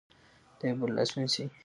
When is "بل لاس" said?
0.79-1.09